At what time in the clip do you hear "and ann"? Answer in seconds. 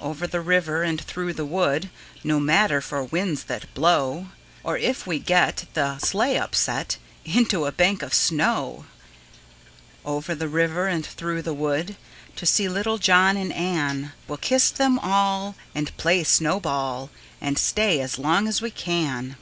13.36-14.14